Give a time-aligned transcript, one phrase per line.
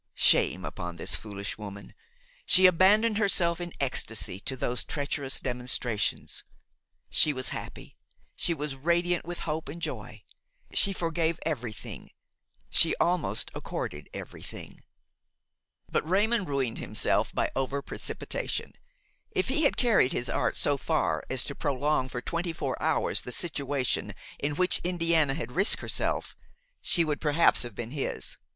[0.17, 1.93] Shame upon this foolish woman!
[2.47, 6.43] She abandoned herself in ecstasy to those treacherous demonstrations;
[7.11, 7.97] she was happy,
[8.35, 10.23] she was radiant with hope and joy;
[10.73, 12.09] she forgave everything,
[12.71, 14.81] she almost accorded everything.
[15.87, 18.73] But Raymon ruined himself by over precipitation.
[19.29, 23.21] If he had carried his art so far as to prolong for twenty four hours
[23.21, 26.35] the situation in which Indiana had risked herself,
[26.81, 28.37] she would perhaps have been his.